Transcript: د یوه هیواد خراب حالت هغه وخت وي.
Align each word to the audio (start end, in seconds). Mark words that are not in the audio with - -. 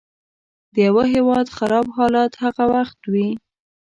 د 0.73 0.75
یوه 0.87 1.03
هیواد 1.13 1.47
خراب 1.57 1.85
حالت 1.97 2.31
هغه 2.43 2.65
وخت 2.75 2.99
وي. 3.11 3.29